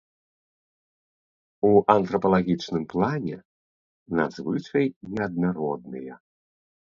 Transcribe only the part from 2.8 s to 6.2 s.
плане надзвычай неаднародныя.